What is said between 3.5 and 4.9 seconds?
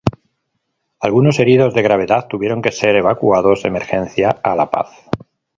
de emergencia a La Paz.